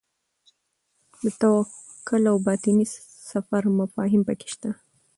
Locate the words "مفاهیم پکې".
3.79-4.47